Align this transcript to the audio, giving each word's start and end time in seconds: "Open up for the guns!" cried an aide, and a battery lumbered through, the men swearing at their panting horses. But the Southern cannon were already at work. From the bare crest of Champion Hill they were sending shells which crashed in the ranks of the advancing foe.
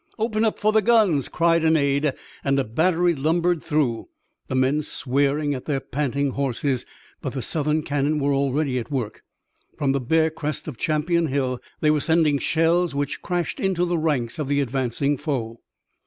"Open 0.17 0.43
up 0.43 0.57
for 0.57 0.71
the 0.71 0.81
guns!" 0.81 1.27
cried 1.29 1.63
an 1.63 1.77
aide, 1.77 2.13
and 2.43 2.57
a 2.57 2.63
battery 2.63 3.13
lumbered 3.13 3.61
through, 3.61 4.09
the 4.47 4.55
men 4.55 4.81
swearing 4.81 5.53
at 5.53 5.65
their 5.65 5.79
panting 5.79 6.31
horses. 6.31 6.87
But 7.21 7.33
the 7.33 7.43
Southern 7.43 7.83
cannon 7.83 8.17
were 8.17 8.33
already 8.33 8.79
at 8.79 8.89
work. 8.89 9.21
From 9.77 9.91
the 9.91 10.01
bare 10.01 10.31
crest 10.31 10.67
of 10.67 10.75
Champion 10.75 11.27
Hill 11.27 11.59
they 11.81 11.91
were 11.91 11.99
sending 11.99 12.39
shells 12.39 12.95
which 12.95 13.21
crashed 13.21 13.59
in 13.59 13.75
the 13.75 13.95
ranks 13.95 14.39
of 14.39 14.47
the 14.47 14.59
advancing 14.59 15.17
foe. 15.17 15.59